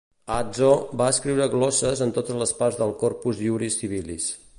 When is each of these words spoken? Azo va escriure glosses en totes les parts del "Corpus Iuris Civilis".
Azo 0.35 0.69
va 1.01 1.09
escriure 1.15 1.47
glosses 1.51 2.01
en 2.07 2.13
totes 2.15 2.39
les 2.45 2.55
parts 2.61 2.79
del 2.81 2.95
"Corpus 3.05 3.43
Iuris 3.49 3.79
Civilis". 3.83 4.27